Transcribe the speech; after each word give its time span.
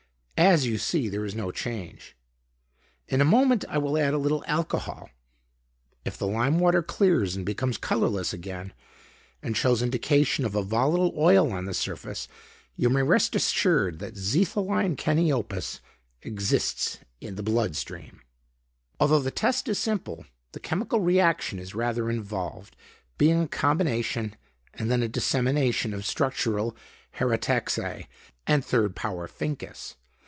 As 0.43 0.65
you 0.65 0.79
see, 0.79 1.07
there 1.07 1.23
is 1.23 1.35
no 1.35 1.51
change. 1.51 2.17
In 3.07 3.21
a 3.21 3.23
moment, 3.23 3.63
I 3.69 3.77
will 3.77 3.95
add 3.95 4.15
a 4.15 4.17
little 4.17 4.43
alcohol. 4.47 5.11
If 6.03 6.17
the 6.17 6.25
lime 6.25 6.57
water 6.57 6.81
clears 6.81 7.35
and 7.35 7.45
becomes 7.45 7.77
colorless 7.77 8.33
again, 8.33 8.73
and 9.43 9.55
shows 9.55 9.83
indication 9.83 10.43
of 10.43 10.55
a 10.55 10.63
volatile 10.63 11.13
oil 11.15 11.51
on 11.53 11.65
the 11.65 11.75
surface, 11.75 12.27
you 12.75 12.89
may 12.89 13.03
rest 13.03 13.35
assured 13.35 13.99
that 13.99 14.15
xetholine 14.15 14.95
caniopus 14.97 15.79
exists 16.23 16.97
in 17.21 17.35
the 17.35 17.43
blood 17.43 17.75
stream. 17.75 18.19
Although 18.99 19.19
the 19.21 19.29
test 19.31 19.67
is 19.69 19.77
simple, 19.77 20.25
the 20.53 20.59
chemical 20.59 21.01
reaction 21.01 21.59
is 21.59 21.75
rather 21.75 22.09
involved, 22.09 22.75
being 23.19 23.43
a 23.43 23.47
combination 23.47 24.35
and 24.73 24.89
then 24.89 25.03
a 25.03 25.07
dissemination 25.07 25.93
of 25.93 26.03
structural 26.03 26.75
heraetixae 27.19 28.07
and 28.47 28.65
third 28.65 28.95
power 28.95 29.27
phincus. 29.27 29.95